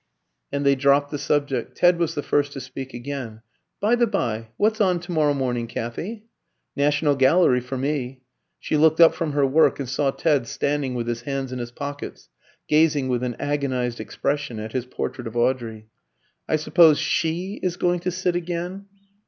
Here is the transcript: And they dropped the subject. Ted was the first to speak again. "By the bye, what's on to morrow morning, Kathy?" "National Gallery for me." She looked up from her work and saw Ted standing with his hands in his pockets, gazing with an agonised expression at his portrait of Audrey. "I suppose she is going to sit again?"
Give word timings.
And 0.51 0.65
they 0.65 0.73
dropped 0.73 1.11
the 1.11 1.19
subject. 1.19 1.75
Ted 1.77 1.99
was 1.99 2.15
the 2.15 2.23
first 2.23 2.53
to 2.53 2.59
speak 2.59 2.91
again. 2.91 3.43
"By 3.79 3.93
the 3.93 4.07
bye, 4.07 4.47
what's 4.57 4.81
on 4.81 4.99
to 5.01 5.11
morrow 5.11 5.35
morning, 5.35 5.67
Kathy?" 5.67 6.25
"National 6.75 7.15
Gallery 7.15 7.59
for 7.61 7.77
me." 7.77 8.23
She 8.59 8.77
looked 8.77 8.99
up 8.99 9.13
from 9.13 9.33
her 9.33 9.45
work 9.45 9.79
and 9.79 9.87
saw 9.87 10.09
Ted 10.09 10.47
standing 10.47 10.95
with 10.95 11.05
his 11.05 11.21
hands 11.21 11.51
in 11.53 11.59
his 11.59 11.71
pockets, 11.71 12.29
gazing 12.67 13.09
with 13.09 13.21
an 13.21 13.35
agonised 13.39 13.99
expression 13.99 14.59
at 14.59 14.73
his 14.73 14.87
portrait 14.87 15.27
of 15.27 15.37
Audrey. 15.37 15.85
"I 16.49 16.55
suppose 16.55 16.97
she 16.97 17.59
is 17.61 17.75
going 17.77 17.99
to 17.99 18.09
sit 18.09 18.35
again?" 18.35 18.87